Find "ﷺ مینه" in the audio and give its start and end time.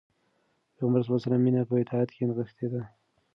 1.07-1.61